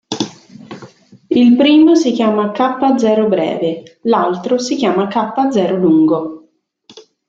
[1.27, 6.47] Il primo si chiama K-zero-breve, l'altro si chiama K-zero-lungo.